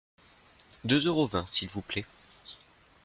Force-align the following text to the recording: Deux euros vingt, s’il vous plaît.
Deux 0.83 1.05
euros 1.05 1.27
vingt, 1.27 1.45
s’il 1.51 1.69
vous 1.69 1.83
plaît. 1.83 2.05